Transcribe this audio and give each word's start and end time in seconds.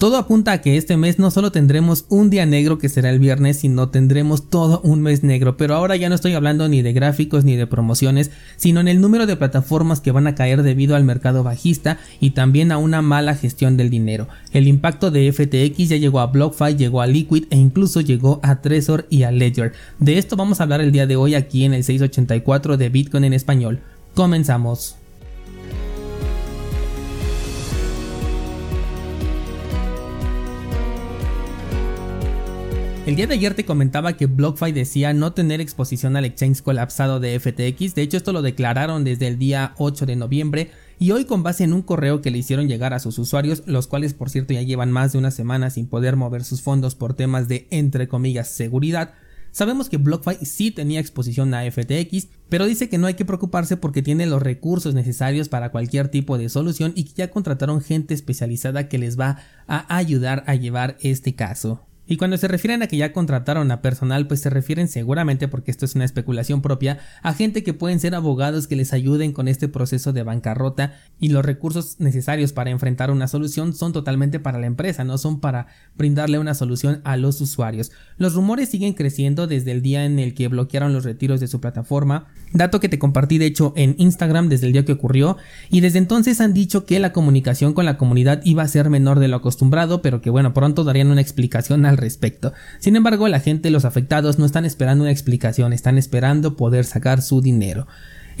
Todo 0.00 0.16
apunta 0.16 0.52
a 0.52 0.62
que 0.62 0.78
este 0.78 0.96
mes 0.96 1.18
no 1.18 1.30
solo 1.30 1.52
tendremos 1.52 2.06
un 2.08 2.30
día 2.30 2.46
negro 2.46 2.78
que 2.78 2.88
será 2.88 3.10
el 3.10 3.18
viernes, 3.18 3.58
sino 3.58 3.90
tendremos 3.90 4.48
todo 4.48 4.80
un 4.82 5.02
mes 5.02 5.22
negro. 5.24 5.58
Pero 5.58 5.74
ahora 5.74 5.94
ya 5.94 6.08
no 6.08 6.14
estoy 6.14 6.32
hablando 6.32 6.66
ni 6.70 6.80
de 6.80 6.94
gráficos 6.94 7.44
ni 7.44 7.54
de 7.54 7.66
promociones, 7.66 8.30
sino 8.56 8.80
en 8.80 8.88
el 8.88 9.02
número 9.02 9.26
de 9.26 9.36
plataformas 9.36 10.00
que 10.00 10.10
van 10.10 10.26
a 10.26 10.34
caer 10.34 10.62
debido 10.62 10.96
al 10.96 11.04
mercado 11.04 11.42
bajista 11.42 11.98
y 12.18 12.30
también 12.30 12.72
a 12.72 12.78
una 12.78 13.02
mala 13.02 13.34
gestión 13.34 13.76
del 13.76 13.90
dinero. 13.90 14.26
El 14.54 14.68
impacto 14.68 15.10
de 15.10 15.30
FTX 15.30 15.90
ya 15.90 15.98
llegó 15.98 16.20
a 16.20 16.28
BlockFi, 16.28 16.76
llegó 16.76 17.02
a 17.02 17.06
Liquid 17.06 17.44
e 17.50 17.58
incluso 17.58 18.00
llegó 18.00 18.40
a 18.42 18.62
Trezor 18.62 19.06
y 19.10 19.24
a 19.24 19.30
Ledger. 19.30 19.74
De 19.98 20.16
esto 20.16 20.34
vamos 20.34 20.60
a 20.60 20.62
hablar 20.62 20.80
el 20.80 20.92
día 20.92 21.06
de 21.06 21.16
hoy 21.16 21.34
aquí 21.34 21.66
en 21.66 21.74
el 21.74 21.84
684 21.84 22.78
de 22.78 22.88
Bitcoin 22.88 23.24
en 23.24 23.34
español. 23.34 23.80
Comenzamos. 24.14 24.96
El 33.10 33.16
día 33.16 33.26
de 33.26 33.34
ayer 33.34 33.54
te 33.54 33.64
comentaba 33.64 34.16
que 34.16 34.26
BlockFi 34.26 34.70
decía 34.70 35.12
no 35.12 35.32
tener 35.32 35.60
exposición 35.60 36.16
al 36.16 36.24
exchange 36.24 36.62
colapsado 36.62 37.18
de 37.18 37.40
FTX, 37.40 37.96
de 37.96 38.02
hecho 38.02 38.16
esto 38.16 38.32
lo 38.32 38.40
declararon 38.40 39.02
desde 39.02 39.26
el 39.26 39.36
día 39.36 39.74
8 39.78 40.06
de 40.06 40.14
noviembre 40.14 40.70
y 41.00 41.10
hoy 41.10 41.24
con 41.24 41.42
base 41.42 41.64
en 41.64 41.72
un 41.72 41.82
correo 41.82 42.22
que 42.22 42.30
le 42.30 42.38
hicieron 42.38 42.68
llegar 42.68 42.94
a 42.94 43.00
sus 43.00 43.18
usuarios, 43.18 43.64
los 43.66 43.88
cuales 43.88 44.14
por 44.14 44.30
cierto 44.30 44.54
ya 44.54 44.62
llevan 44.62 44.92
más 44.92 45.10
de 45.10 45.18
una 45.18 45.32
semana 45.32 45.70
sin 45.70 45.88
poder 45.88 46.14
mover 46.14 46.44
sus 46.44 46.62
fondos 46.62 46.94
por 46.94 47.14
temas 47.14 47.48
de 47.48 47.66
entre 47.72 48.06
comillas 48.06 48.48
seguridad, 48.48 49.14
Sabemos 49.52 49.88
que 49.88 49.96
BlockFi 49.96 50.46
sí 50.46 50.70
tenía 50.70 51.00
exposición 51.00 51.52
a 51.54 51.68
FTX, 51.68 52.28
pero 52.48 52.66
dice 52.66 52.88
que 52.88 52.98
no 52.98 53.08
hay 53.08 53.14
que 53.14 53.24
preocuparse 53.24 53.76
porque 53.76 54.00
tiene 54.00 54.26
los 54.26 54.40
recursos 54.40 54.94
necesarios 54.94 55.48
para 55.48 55.72
cualquier 55.72 56.06
tipo 56.06 56.38
de 56.38 56.48
solución 56.48 56.92
y 56.94 57.02
que 57.02 57.14
ya 57.14 57.30
contrataron 57.32 57.80
gente 57.80 58.14
especializada 58.14 58.88
que 58.88 58.98
les 58.98 59.18
va 59.18 59.38
a 59.66 59.96
ayudar 59.96 60.44
a 60.46 60.54
llevar 60.54 60.96
este 61.00 61.34
caso. 61.34 61.89
Y 62.10 62.16
cuando 62.16 62.36
se 62.38 62.48
refieren 62.48 62.82
a 62.82 62.88
que 62.88 62.96
ya 62.96 63.12
contrataron 63.12 63.70
a 63.70 63.82
personal, 63.82 64.26
pues 64.26 64.40
se 64.40 64.50
refieren 64.50 64.88
seguramente, 64.88 65.46
porque 65.46 65.70
esto 65.70 65.84
es 65.84 65.94
una 65.94 66.04
especulación 66.04 66.60
propia, 66.60 66.98
a 67.22 67.32
gente 67.34 67.62
que 67.62 67.72
pueden 67.72 68.00
ser 68.00 68.16
abogados 68.16 68.66
que 68.66 68.74
les 68.74 68.92
ayuden 68.92 69.30
con 69.30 69.46
este 69.46 69.68
proceso 69.68 70.12
de 70.12 70.24
bancarrota 70.24 70.94
y 71.20 71.28
los 71.28 71.44
recursos 71.44 72.00
necesarios 72.00 72.52
para 72.52 72.70
enfrentar 72.70 73.12
una 73.12 73.28
solución 73.28 73.74
son 73.74 73.92
totalmente 73.92 74.40
para 74.40 74.58
la 74.58 74.66
empresa, 74.66 75.04
no 75.04 75.18
son 75.18 75.38
para 75.38 75.68
brindarle 75.96 76.40
una 76.40 76.54
solución 76.54 77.00
a 77.04 77.16
los 77.16 77.40
usuarios. 77.40 77.92
Los 78.18 78.34
rumores 78.34 78.70
siguen 78.70 78.94
creciendo 78.94 79.46
desde 79.46 79.70
el 79.70 79.80
día 79.80 80.04
en 80.04 80.18
el 80.18 80.34
que 80.34 80.48
bloquearon 80.48 80.92
los 80.92 81.04
retiros 81.04 81.38
de 81.38 81.46
su 81.46 81.60
plataforma, 81.60 82.26
dato 82.52 82.80
que 82.80 82.88
te 82.88 82.98
compartí 82.98 83.38
de 83.38 83.46
hecho 83.46 83.72
en 83.76 83.94
Instagram 83.98 84.48
desde 84.48 84.66
el 84.66 84.72
día 84.72 84.84
que 84.84 84.94
ocurrió, 84.94 85.36
y 85.70 85.80
desde 85.80 85.98
entonces 85.98 86.40
han 86.40 86.54
dicho 86.54 86.86
que 86.86 86.98
la 86.98 87.12
comunicación 87.12 87.72
con 87.72 87.84
la 87.84 87.98
comunidad 87.98 88.40
iba 88.42 88.64
a 88.64 88.68
ser 88.68 88.90
menor 88.90 89.20
de 89.20 89.28
lo 89.28 89.36
acostumbrado, 89.36 90.02
pero 90.02 90.20
que 90.20 90.30
bueno, 90.30 90.52
pronto 90.52 90.82
darían 90.82 91.12
una 91.12 91.20
explicación 91.20 91.86
al 91.86 91.99
respecto. 92.00 92.52
Sin 92.78 92.96
embargo, 92.96 93.28
la 93.28 93.40
gente, 93.40 93.70
los 93.70 93.84
afectados, 93.84 94.38
no 94.38 94.46
están 94.46 94.64
esperando 94.64 95.04
una 95.04 95.12
explicación, 95.12 95.72
están 95.72 95.98
esperando 95.98 96.56
poder 96.56 96.84
sacar 96.84 97.22
su 97.22 97.40
dinero. 97.40 97.86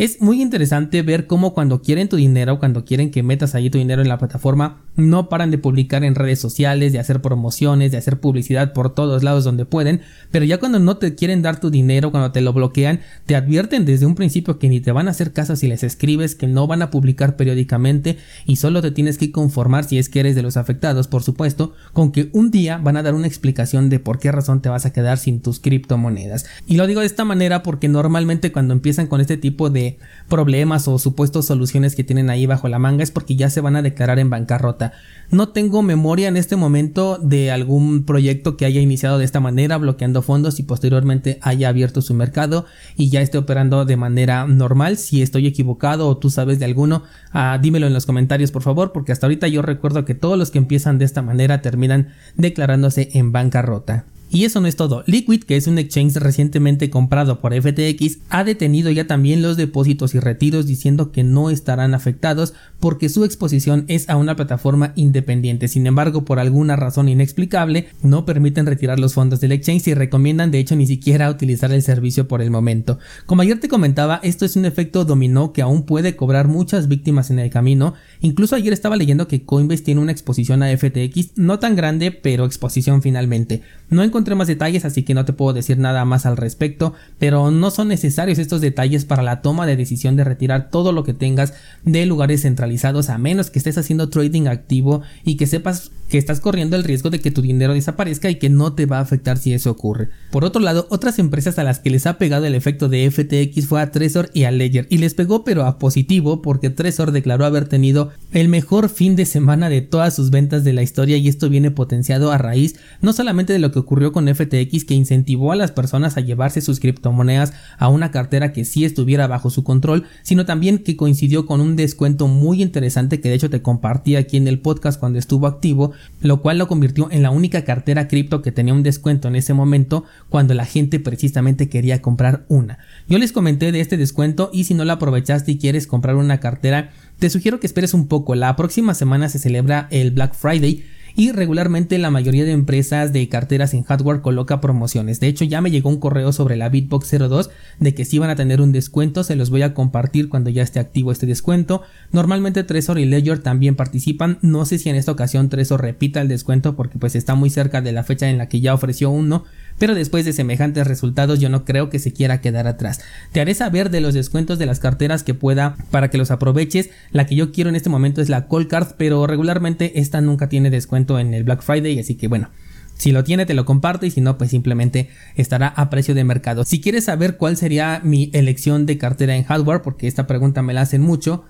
Es 0.00 0.22
muy 0.22 0.40
interesante 0.40 1.02
ver 1.02 1.26
cómo 1.26 1.52
cuando 1.52 1.82
quieren 1.82 2.08
tu 2.08 2.16
dinero, 2.16 2.58
cuando 2.58 2.86
quieren 2.86 3.10
que 3.10 3.22
metas 3.22 3.54
ahí 3.54 3.68
tu 3.68 3.76
dinero 3.76 4.00
en 4.00 4.08
la 4.08 4.16
plataforma, 4.16 4.80
no 4.96 5.28
paran 5.28 5.50
de 5.50 5.58
publicar 5.58 6.04
en 6.04 6.14
redes 6.14 6.38
sociales, 6.40 6.94
de 6.94 6.98
hacer 6.98 7.20
promociones, 7.20 7.92
de 7.92 7.98
hacer 7.98 8.18
publicidad 8.18 8.72
por 8.72 8.94
todos 8.94 9.22
lados 9.22 9.44
donde 9.44 9.66
pueden, 9.66 10.00
pero 10.30 10.46
ya 10.46 10.56
cuando 10.56 10.78
no 10.78 10.96
te 10.96 11.14
quieren 11.14 11.42
dar 11.42 11.60
tu 11.60 11.70
dinero, 11.70 12.12
cuando 12.12 12.32
te 12.32 12.40
lo 12.40 12.54
bloquean, 12.54 13.00
te 13.26 13.36
advierten 13.36 13.84
desde 13.84 14.06
un 14.06 14.14
principio 14.14 14.58
que 14.58 14.70
ni 14.70 14.80
te 14.80 14.90
van 14.90 15.06
a 15.06 15.10
hacer 15.10 15.34
caso 15.34 15.54
si 15.54 15.68
les 15.68 15.82
escribes, 15.82 16.34
que 16.34 16.46
no 16.46 16.66
van 16.66 16.80
a 16.80 16.90
publicar 16.90 17.36
periódicamente 17.36 18.16
y 18.46 18.56
solo 18.56 18.80
te 18.80 18.92
tienes 18.92 19.18
que 19.18 19.30
conformar 19.30 19.84
si 19.84 19.98
es 19.98 20.08
que 20.08 20.20
eres 20.20 20.34
de 20.34 20.40
los 20.40 20.56
afectados, 20.56 21.08
por 21.08 21.22
supuesto, 21.22 21.74
con 21.92 22.10
que 22.10 22.30
un 22.32 22.50
día 22.50 22.78
van 22.78 22.96
a 22.96 23.02
dar 23.02 23.12
una 23.12 23.26
explicación 23.26 23.90
de 23.90 23.98
por 23.98 24.18
qué 24.18 24.32
razón 24.32 24.62
te 24.62 24.70
vas 24.70 24.86
a 24.86 24.94
quedar 24.94 25.18
sin 25.18 25.42
tus 25.42 25.60
criptomonedas. 25.60 26.46
Y 26.66 26.78
lo 26.78 26.86
digo 26.86 27.00
de 27.00 27.06
esta 27.06 27.26
manera 27.26 27.62
porque 27.62 27.88
normalmente 27.88 28.50
cuando 28.50 28.72
empiezan 28.72 29.06
con 29.06 29.20
este 29.20 29.36
tipo 29.36 29.68
de 29.68 29.89
problemas 30.28 30.88
o 30.88 30.98
supuestos 30.98 31.46
soluciones 31.46 31.94
que 31.94 32.04
tienen 32.04 32.30
ahí 32.30 32.46
bajo 32.46 32.68
la 32.68 32.78
manga 32.78 33.02
es 33.02 33.10
porque 33.10 33.36
ya 33.36 33.50
se 33.50 33.60
van 33.60 33.76
a 33.76 33.82
declarar 33.82 34.18
en 34.18 34.30
bancarrota. 34.30 34.92
No 35.30 35.48
tengo 35.50 35.82
memoria 35.82 36.28
en 36.28 36.36
este 36.36 36.56
momento 36.56 37.18
de 37.18 37.50
algún 37.50 38.04
proyecto 38.04 38.56
que 38.56 38.64
haya 38.64 38.80
iniciado 38.80 39.18
de 39.18 39.24
esta 39.24 39.40
manera, 39.40 39.76
bloqueando 39.78 40.22
fondos 40.22 40.58
y 40.58 40.62
posteriormente 40.62 41.38
haya 41.42 41.68
abierto 41.68 42.02
su 42.02 42.14
mercado 42.14 42.66
y 42.96 43.10
ya 43.10 43.20
esté 43.20 43.38
operando 43.38 43.84
de 43.84 43.96
manera 43.96 44.46
normal. 44.46 44.96
Si 44.96 45.22
estoy 45.22 45.46
equivocado 45.46 46.08
o 46.08 46.16
tú 46.16 46.30
sabes 46.30 46.58
de 46.58 46.64
alguno, 46.64 47.02
ah, 47.32 47.58
dímelo 47.60 47.86
en 47.86 47.94
los 47.94 48.06
comentarios 48.06 48.50
por 48.50 48.62
favor, 48.62 48.92
porque 48.92 49.12
hasta 49.12 49.26
ahorita 49.26 49.48
yo 49.48 49.62
recuerdo 49.62 50.04
que 50.04 50.14
todos 50.14 50.38
los 50.38 50.50
que 50.50 50.58
empiezan 50.58 50.98
de 50.98 51.04
esta 51.04 51.22
manera 51.22 51.62
terminan 51.62 52.08
declarándose 52.36 53.10
en 53.12 53.32
bancarrota. 53.32 54.04
Y 54.32 54.44
eso 54.44 54.60
no 54.60 54.68
es 54.68 54.76
todo. 54.76 55.02
Liquid, 55.06 55.42
que 55.42 55.56
es 55.56 55.66
un 55.66 55.78
exchange 55.78 56.14
recientemente 56.14 56.88
comprado 56.88 57.40
por 57.40 57.52
FTX, 57.52 58.18
ha 58.28 58.44
detenido 58.44 58.90
ya 58.92 59.08
también 59.08 59.42
los 59.42 59.56
depósitos 59.56 60.14
y 60.14 60.20
retiros 60.20 60.66
diciendo 60.66 61.10
que 61.10 61.24
no 61.24 61.50
estarán 61.50 61.94
afectados 61.94 62.54
porque 62.78 63.08
su 63.08 63.24
exposición 63.24 63.84
es 63.88 64.08
a 64.08 64.16
una 64.16 64.36
plataforma 64.36 64.92
independiente. 64.94 65.66
Sin 65.66 65.84
embargo, 65.86 66.24
por 66.24 66.38
alguna 66.38 66.76
razón 66.76 67.08
inexplicable, 67.08 67.88
no 68.02 68.24
permiten 68.24 68.66
retirar 68.66 69.00
los 69.00 69.14
fondos 69.14 69.40
del 69.40 69.50
exchange 69.50 69.88
y 69.88 69.94
recomiendan 69.94 70.52
de 70.52 70.60
hecho 70.60 70.76
ni 70.76 70.86
siquiera 70.86 71.28
utilizar 71.28 71.72
el 71.72 71.82
servicio 71.82 72.28
por 72.28 72.40
el 72.40 72.52
momento. 72.52 73.00
Como 73.26 73.42
ayer 73.42 73.58
te 73.58 73.68
comentaba, 73.68 74.20
esto 74.22 74.44
es 74.44 74.54
un 74.54 74.64
efecto 74.64 75.04
dominó 75.04 75.52
que 75.52 75.62
aún 75.62 75.82
puede 75.82 76.14
cobrar 76.14 76.46
muchas 76.46 76.86
víctimas 76.86 77.30
en 77.30 77.40
el 77.40 77.50
camino. 77.50 77.94
Incluso 78.20 78.54
ayer 78.54 78.72
estaba 78.72 78.96
leyendo 78.96 79.26
que 79.26 79.42
Coinbase 79.42 79.82
tiene 79.82 80.00
una 80.00 80.12
exposición 80.12 80.62
a 80.62 80.76
FTX 80.76 81.32
no 81.36 81.58
tan 81.58 81.74
grande, 81.74 82.12
pero 82.12 82.44
exposición 82.44 83.02
finalmente. 83.02 83.62
No 83.88 84.04
más 84.36 84.48
detalles, 84.48 84.84
así 84.84 85.02
que 85.02 85.14
no 85.14 85.24
te 85.24 85.32
puedo 85.32 85.52
decir 85.52 85.78
nada 85.78 86.04
más 86.04 86.26
al 86.26 86.36
respecto, 86.36 86.94
pero 87.18 87.50
no 87.50 87.70
son 87.70 87.88
necesarios 87.88 88.38
estos 88.38 88.60
detalles 88.60 89.04
para 89.04 89.22
la 89.22 89.42
toma 89.42 89.66
de 89.66 89.76
decisión 89.76 90.16
de 90.16 90.24
retirar 90.24 90.70
todo 90.70 90.92
lo 90.92 91.04
que 91.04 91.14
tengas 91.14 91.54
de 91.84 92.06
lugares 92.06 92.42
centralizados, 92.42 93.08
a 93.08 93.18
menos 93.18 93.50
que 93.50 93.58
estés 93.58 93.78
haciendo 93.78 94.08
trading 94.08 94.46
activo 94.46 95.02
y 95.24 95.36
que 95.36 95.46
sepas 95.46 95.90
que 96.08 96.18
estás 96.18 96.40
corriendo 96.40 96.76
el 96.76 96.84
riesgo 96.84 97.08
de 97.08 97.20
que 97.20 97.30
tu 97.30 97.40
dinero 97.40 97.72
desaparezca 97.72 98.28
y 98.28 98.34
que 98.34 98.50
no 98.50 98.72
te 98.72 98.86
va 98.86 98.98
a 98.98 99.02
afectar 99.02 99.38
si 99.38 99.52
eso 99.52 99.70
ocurre. 99.70 100.08
Por 100.32 100.44
otro 100.44 100.60
lado, 100.60 100.86
otras 100.90 101.20
empresas 101.20 101.58
a 101.58 101.64
las 101.64 101.78
que 101.78 101.90
les 101.90 102.06
ha 102.06 102.18
pegado 102.18 102.46
el 102.46 102.56
efecto 102.56 102.88
de 102.88 103.08
FTX 103.08 103.66
fue 103.66 103.80
a 103.80 103.92
Trezor 103.92 104.28
y 104.34 104.42
a 104.44 104.50
Ledger, 104.50 104.86
y 104.90 104.98
les 104.98 105.14
pegó 105.14 105.44
pero 105.44 105.64
a 105.64 105.78
positivo 105.78 106.42
porque 106.42 106.68
Trezor 106.68 107.12
declaró 107.12 107.44
haber 107.44 107.68
tenido 107.68 108.10
el 108.32 108.48
mejor 108.48 108.88
fin 108.88 109.14
de 109.14 109.24
semana 109.24 109.68
de 109.68 109.82
todas 109.82 110.14
sus 110.14 110.30
ventas 110.30 110.64
de 110.64 110.72
la 110.72 110.82
historia 110.82 111.16
y 111.16 111.28
esto 111.28 111.48
viene 111.48 111.70
potenciado 111.70 112.32
a 112.32 112.38
raíz 112.38 112.76
no 113.00 113.12
solamente 113.12 113.52
de 113.52 113.58
lo 113.58 113.72
que 113.72 113.78
ocurrió 113.78 114.09
con 114.12 114.28
FTX 114.28 114.84
que 114.84 114.94
incentivó 114.94 115.52
a 115.52 115.56
las 115.56 115.72
personas 115.72 116.16
a 116.16 116.20
llevarse 116.20 116.60
sus 116.60 116.80
criptomonedas 116.80 117.52
a 117.78 117.88
una 117.88 118.10
cartera 118.10 118.52
que 118.52 118.64
sí 118.64 118.84
estuviera 118.84 119.26
bajo 119.26 119.50
su 119.50 119.64
control, 119.64 120.04
sino 120.22 120.46
también 120.46 120.78
que 120.78 120.96
coincidió 120.96 121.46
con 121.46 121.60
un 121.60 121.76
descuento 121.76 122.28
muy 122.28 122.62
interesante 122.62 123.20
que 123.20 123.28
de 123.28 123.34
hecho 123.34 123.50
te 123.50 123.62
compartí 123.62 124.16
aquí 124.16 124.36
en 124.36 124.48
el 124.48 124.60
podcast 124.60 124.98
cuando 124.98 125.18
estuvo 125.18 125.46
activo, 125.46 125.92
lo 126.20 126.42
cual 126.42 126.58
lo 126.58 126.68
convirtió 126.68 127.08
en 127.10 127.22
la 127.22 127.30
única 127.30 127.64
cartera 127.64 128.08
cripto 128.08 128.42
que 128.42 128.52
tenía 128.52 128.74
un 128.74 128.82
descuento 128.82 129.28
en 129.28 129.36
ese 129.36 129.54
momento 129.54 130.04
cuando 130.28 130.54
la 130.54 130.64
gente 130.64 131.00
precisamente 131.00 131.68
quería 131.68 132.02
comprar 132.02 132.44
una. 132.48 132.78
Yo 133.08 133.18
les 133.18 133.32
comenté 133.32 133.72
de 133.72 133.80
este 133.80 133.96
descuento 133.96 134.50
y 134.52 134.64
si 134.64 134.74
no 134.74 134.84
lo 134.84 134.92
aprovechaste 134.92 135.52
y 135.52 135.58
quieres 135.58 135.86
comprar 135.86 136.16
una 136.16 136.40
cartera, 136.40 136.90
te 137.18 137.30
sugiero 137.30 137.60
que 137.60 137.66
esperes 137.66 137.94
un 137.94 138.08
poco. 138.08 138.34
La 138.34 138.56
próxima 138.56 138.94
semana 138.94 139.28
se 139.28 139.38
celebra 139.38 139.88
el 139.90 140.10
Black 140.10 140.34
Friday 140.34 140.84
y 141.14 141.32
regularmente 141.32 141.98
la 141.98 142.10
mayoría 142.10 142.44
de 142.44 142.52
empresas 142.52 143.12
de 143.12 143.28
carteras 143.28 143.74
en 143.74 143.82
hardware 143.82 144.20
coloca 144.20 144.60
promociones. 144.60 145.20
De 145.20 145.28
hecho, 145.28 145.44
ya 145.44 145.60
me 145.60 145.70
llegó 145.70 145.88
un 145.88 146.00
correo 146.00 146.32
sobre 146.32 146.56
la 146.56 146.68
Bitbox 146.68 147.10
02 147.10 147.50
de 147.78 147.94
que 147.94 148.04
si 148.04 148.18
van 148.18 148.30
a 148.30 148.36
tener 148.36 148.60
un 148.60 148.72
descuento, 148.72 149.24
se 149.24 149.36
los 149.36 149.50
voy 149.50 149.62
a 149.62 149.74
compartir 149.74 150.28
cuando 150.28 150.50
ya 150.50 150.62
esté 150.62 150.80
activo 150.80 151.12
este 151.12 151.26
descuento. 151.26 151.82
Normalmente 152.12 152.64
Trezor 152.64 152.98
y 152.98 153.04
Ledger 153.04 153.40
también 153.40 153.76
participan. 153.76 154.38
No 154.42 154.64
sé 154.64 154.78
si 154.78 154.88
en 154.88 154.96
esta 154.96 155.12
ocasión 155.12 155.48
Trezor 155.48 155.82
repita 155.82 156.20
el 156.20 156.28
descuento 156.28 156.76
porque 156.76 156.98
pues 156.98 157.14
está 157.14 157.34
muy 157.34 157.50
cerca 157.50 157.80
de 157.80 157.92
la 157.92 158.04
fecha 158.04 158.28
en 158.28 158.38
la 158.38 158.48
que 158.48 158.60
ya 158.60 158.74
ofreció 158.74 159.10
uno, 159.10 159.44
pero 159.80 159.94
después 159.94 160.26
de 160.26 160.34
semejantes 160.34 160.86
resultados 160.86 161.40
yo 161.40 161.48
no 161.48 161.64
creo 161.64 161.88
que 161.88 161.98
se 161.98 162.12
quiera 162.12 162.42
quedar 162.42 162.66
atrás. 162.66 163.00
Te 163.32 163.40
haré 163.40 163.54
saber 163.54 163.88
de 163.88 164.02
los 164.02 164.12
descuentos 164.12 164.58
de 164.58 164.66
las 164.66 164.78
carteras 164.78 165.22
que 165.22 165.32
pueda 165.32 165.74
para 165.90 166.10
que 166.10 166.18
los 166.18 166.30
aproveches. 166.30 166.90
La 167.12 167.26
que 167.26 167.34
yo 167.34 167.50
quiero 167.50 167.70
en 167.70 167.76
este 167.76 167.88
momento 167.88 168.20
es 168.20 168.28
la 168.28 168.46
Call 168.46 168.68
Card, 168.68 168.88
pero 168.98 169.26
regularmente 169.26 169.98
esta 169.98 170.20
nunca 170.20 170.50
tiene 170.50 170.68
descuento 170.68 171.18
en 171.18 171.32
el 171.32 171.44
Black 171.44 171.62
Friday, 171.62 171.98
así 171.98 172.14
que 172.14 172.28
bueno, 172.28 172.50
si 172.98 173.10
lo 173.10 173.24
tiene 173.24 173.46
te 173.46 173.54
lo 173.54 173.64
comparto 173.64 174.04
y 174.04 174.10
si 174.10 174.20
no 174.20 174.36
pues 174.36 174.50
simplemente 174.50 175.08
estará 175.34 175.68
a 175.68 175.88
precio 175.88 176.14
de 176.14 176.24
mercado. 176.24 176.66
Si 176.66 176.82
quieres 176.82 177.04
saber 177.04 177.38
cuál 177.38 177.56
sería 177.56 178.02
mi 178.04 178.28
elección 178.34 178.84
de 178.84 178.98
cartera 178.98 179.34
en 179.34 179.44
hardware, 179.44 179.80
porque 179.80 180.08
esta 180.08 180.26
pregunta 180.26 180.60
me 180.60 180.74
la 180.74 180.82
hacen 180.82 181.00
mucho, 181.00 181.46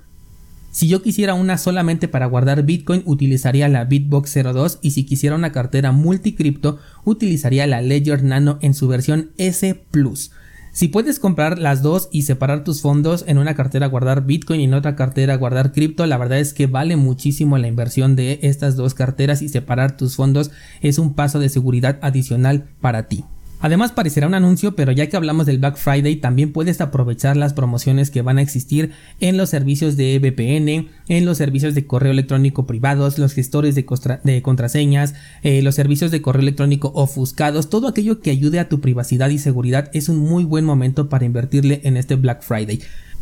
si 0.71 0.87
yo 0.87 1.03
quisiera 1.03 1.35
una 1.35 1.59
solamente 1.59 2.07
para 2.07 2.27
guardar 2.27 2.63
Bitcoin, 2.63 3.03
utilizaría 3.05 3.69
la 3.69 3.85
Bitbox 3.85 4.35
02 4.35 4.79
y 4.83 4.93
si 4.93 5.05
quisiera 5.05 5.35
una 5.35 5.51
cartera 5.51 5.91
multicripto, 5.91 6.79
utilizaría 7.05 7.67
la 7.67 7.83
Ledger 7.83 8.23
Nano 8.23 8.59
en 8.63 8.75
su 8.75 8.87
versión 8.87 9.31
S 9.37 9.75
Plus. 9.91 10.31
Si 10.73 10.87
puedes 10.87 11.19
comprar 11.19 11.59
las 11.59 11.83
dos 11.83 12.09
y 12.13 12.23
separar 12.23 12.63
tus 12.63 12.81
fondos 12.81 13.25
en 13.27 13.39
una 13.39 13.55
cartera 13.55 13.89
guardar 13.89 14.25
Bitcoin 14.25 14.61
y 14.61 14.65
en 14.65 14.75
otra 14.75 14.95
cartera 14.95 15.37
guardar 15.37 15.73
cripto, 15.73 16.07
la 16.07 16.17
verdad 16.17 16.39
es 16.39 16.55
que 16.55 16.69
vale 16.69 16.95
muchísimo 16.95 17.59
la 17.59 17.67
inversión 17.67 18.15
de 18.15 18.39
estas 18.43 18.77
dos 18.77 18.95
carteras 18.95 19.43
y 19.43 19.49
separar 19.49 19.97
tus 19.97 20.15
fondos 20.15 20.53
es 20.81 20.99
un 20.99 21.15
paso 21.15 21.41
de 21.41 21.49
seguridad 21.49 21.99
adicional 22.03 22.69
para 22.81 23.09
ti. 23.09 23.25
Además 23.61 23.93
parecerá 23.93 24.27
un 24.27 24.35
anuncio, 24.35 24.75
pero 24.75 24.91
ya 24.91 25.09
que 25.09 25.17
hablamos 25.17 25.47
del 25.47 25.59
Black 25.59 25.77
Friday, 25.77 26.17
también 26.17 26.53
puedes 26.53 26.81
aprovechar 26.81 27.37
las 27.37 27.53
promociones 27.53 28.11
que 28.11 28.23
van 28.23 28.39
a 28.39 28.43
existir 28.43 28.93
en 29.21 29.37
los 29.37 29.51
servicios 29.51 29.97
de 29.97 30.19
VPN, 30.19 30.89
en 31.09 31.25
los 31.27 31.37
servicios 31.37 31.75
de 31.75 31.87
correo 31.87 32.13
electrónico 32.13 32.67
privados, 32.67 33.19
los 33.19 33.35
gestores 33.35 33.75
de, 33.75 34.43
contraseñas, 34.43 35.15
eh, 35.43 35.61
los 35.63 35.75
servicios 35.75 36.11
de 36.11 36.23
correo 36.23 36.43
electrónico 36.43 36.91
ofuscados, 36.95 37.69
todo 37.69 37.89
aquello 37.89 38.21
que 38.21 38.31
ayude 38.31 38.61
a 38.61 38.69
tu 38.69 38.81
privacidad 38.81 39.29
y 39.29 39.39
seguridad 39.39 39.91
es 39.93 40.09
un 40.09 40.19
muy 40.19 40.45
buen 40.45 40.65
momento 40.65 41.09
para 41.09 41.27
invertirle 41.27 41.81
en 41.85 41.97
este 41.97 42.15
Black 42.15 42.43
Friday. 42.43 42.81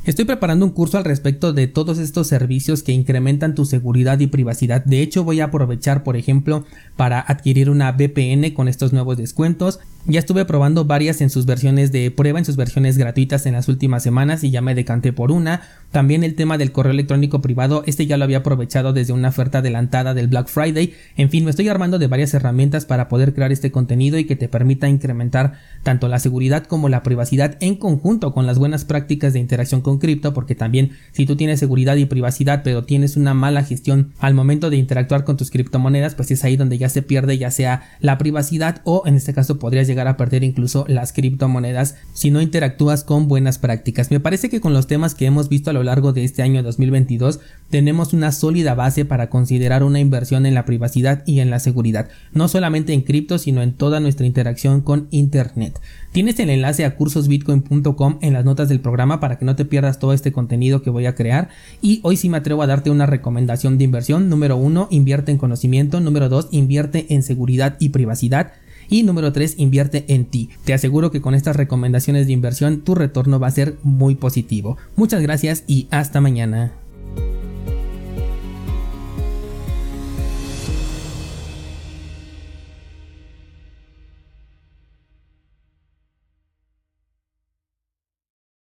Estoy 0.08 0.24
preparando 0.24 0.64
un 0.64 0.72
curso 0.72 0.96
al 0.96 1.04
respecto 1.04 1.52
de 1.52 1.66
todos 1.66 1.98
estos 1.98 2.28
servicios 2.28 2.82
que 2.82 2.92
incrementan 2.92 3.54
tu 3.54 3.66
seguridad 3.66 4.18
y 4.20 4.26
privacidad. 4.26 4.82
De 4.82 5.02
hecho, 5.02 5.22
voy 5.22 5.40
a 5.40 5.44
aprovechar, 5.44 6.02
por 6.02 6.16
ejemplo, 6.16 6.64
para 6.96 7.20
adquirir 7.20 7.68
una 7.68 7.92
VPN 7.92 8.54
con 8.54 8.68
estos 8.68 8.94
nuevos 8.94 9.18
descuentos. 9.18 9.80
Ya 10.06 10.20
estuve 10.20 10.46
probando 10.46 10.86
varias 10.86 11.20
en 11.20 11.28
sus 11.28 11.44
versiones 11.44 11.92
de 11.92 12.10
prueba, 12.10 12.38
en 12.38 12.46
sus 12.46 12.56
versiones 12.56 12.96
gratuitas 12.96 13.44
en 13.44 13.52
las 13.52 13.68
últimas 13.68 14.02
semanas 14.02 14.42
y 14.42 14.50
ya 14.50 14.62
me 14.62 14.74
decanté 14.74 15.12
por 15.12 15.30
una. 15.30 15.60
También 15.92 16.24
el 16.24 16.34
tema 16.34 16.56
del 16.56 16.72
correo 16.72 16.92
electrónico 16.92 17.42
privado, 17.42 17.82
este 17.86 18.06
ya 18.06 18.16
lo 18.16 18.24
había 18.24 18.38
aprovechado 18.38 18.94
desde 18.94 19.12
una 19.12 19.28
oferta 19.28 19.58
adelantada 19.58 20.14
del 20.14 20.28
Black 20.28 20.48
Friday. 20.48 20.94
En 21.18 21.28
fin, 21.28 21.44
me 21.44 21.50
estoy 21.50 21.68
armando 21.68 21.98
de 21.98 22.06
varias 22.06 22.32
herramientas 22.32 22.86
para 22.86 23.10
poder 23.10 23.34
crear 23.34 23.52
este 23.52 23.70
contenido 23.70 24.18
y 24.18 24.24
que 24.24 24.36
te 24.36 24.48
permita 24.48 24.88
incrementar 24.88 25.58
tanto 25.82 26.08
la 26.08 26.18
seguridad 26.18 26.64
como 26.64 26.88
la 26.88 27.02
privacidad 27.02 27.58
en 27.60 27.74
conjunto 27.76 28.32
con 28.32 28.46
las 28.46 28.58
buenas 28.58 28.86
prácticas 28.86 29.34
de 29.34 29.40
interacción 29.40 29.82
con 29.82 29.97
cripto, 29.98 30.34
porque 30.34 30.54
también 30.54 30.92
si 31.12 31.26
tú 31.26 31.36
tienes 31.36 31.60
seguridad 31.60 31.96
y 31.96 32.06
privacidad 32.06 32.62
pero 32.64 32.84
tienes 32.84 33.16
una 33.16 33.34
mala 33.34 33.64
gestión 33.64 34.12
al 34.18 34.34
momento 34.34 34.70
de 34.70 34.76
interactuar 34.76 35.24
con 35.24 35.36
tus 35.36 35.50
criptomonedas, 35.50 36.14
pues 36.14 36.30
es 36.30 36.44
ahí 36.44 36.56
donde 36.56 36.78
ya 36.78 36.88
se 36.88 37.02
pierde 37.02 37.38
ya 37.38 37.50
sea 37.50 37.82
la 38.00 38.18
privacidad 38.18 38.80
o 38.84 39.02
en 39.06 39.16
este 39.16 39.34
caso 39.34 39.58
podrías 39.58 39.86
llegar 39.86 40.08
a 40.08 40.16
perder 40.16 40.44
incluso 40.44 40.84
las 40.88 41.12
criptomonedas 41.12 41.96
si 42.12 42.30
no 42.30 42.40
interactúas 42.40 43.04
con 43.04 43.28
buenas 43.28 43.58
prácticas. 43.58 44.10
Me 44.10 44.20
parece 44.20 44.48
que 44.48 44.60
con 44.60 44.72
los 44.72 44.86
temas 44.86 45.14
que 45.14 45.26
hemos 45.26 45.48
visto 45.48 45.70
a 45.70 45.72
lo 45.72 45.82
largo 45.82 46.12
de 46.12 46.24
este 46.24 46.42
año 46.42 46.62
2022 46.62 47.40
tenemos 47.70 48.12
una 48.12 48.32
sólida 48.32 48.74
base 48.74 49.04
para 49.04 49.30
considerar 49.30 49.82
una 49.82 50.00
inversión 50.00 50.46
en 50.46 50.54
la 50.54 50.64
privacidad 50.64 51.22
y 51.26 51.40
en 51.40 51.50
la 51.50 51.60
seguridad, 51.60 52.08
no 52.32 52.48
solamente 52.48 52.92
en 52.92 53.02
cripto 53.02 53.38
sino 53.38 53.62
en 53.62 53.72
toda 53.72 54.00
nuestra 54.00 54.26
interacción 54.26 54.80
con 54.80 55.08
internet. 55.10 55.80
Tienes 56.12 56.38
el 56.40 56.50
enlace 56.50 56.84
a 56.84 56.96
cursosbitcoin.com 56.96 58.18
en 58.22 58.32
las 58.32 58.44
notas 58.44 58.68
del 58.68 58.80
programa 58.80 59.20
para 59.20 59.38
que 59.38 59.44
no 59.44 59.56
te 59.56 59.64
todo 59.98 60.12
este 60.12 60.32
contenido 60.32 60.82
que 60.82 60.90
voy 60.90 61.06
a 61.06 61.14
crear 61.14 61.48
y 61.80 62.00
hoy 62.02 62.16
sí 62.16 62.28
me 62.28 62.38
atrevo 62.38 62.62
a 62.62 62.66
darte 62.66 62.90
una 62.90 63.06
recomendación 63.06 63.78
de 63.78 63.84
inversión. 63.84 64.28
Número 64.28 64.56
uno, 64.56 64.88
invierte 64.90 65.32
en 65.32 65.38
conocimiento. 65.38 66.00
Número 66.00 66.28
dos, 66.28 66.48
invierte 66.50 67.06
en 67.10 67.22
seguridad 67.22 67.76
y 67.78 67.90
privacidad. 67.90 68.52
Y 68.90 69.02
número 69.02 69.32
3, 69.32 69.56
invierte 69.58 70.06
en 70.08 70.24
ti. 70.24 70.48
Te 70.64 70.72
aseguro 70.72 71.10
que 71.10 71.20
con 71.20 71.34
estas 71.34 71.56
recomendaciones 71.56 72.26
de 72.26 72.32
inversión 72.32 72.80
tu 72.80 72.94
retorno 72.94 73.38
va 73.38 73.48
a 73.48 73.50
ser 73.50 73.76
muy 73.82 74.14
positivo. 74.14 74.78
Muchas 74.96 75.20
gracias 75.20 75.64
y 75.66 75.88
hasta 75.90 76.22
mañana. 76.22 76.72